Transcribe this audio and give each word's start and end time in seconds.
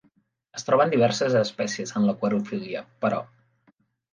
Es 0.59 0.63
troben 0.69 0.93
diverses 0.93 1.35
espècies 1.41 1.93
en 2.01 2.07
l'aquariofília, 2.09 2.83
però. 3.07 3.21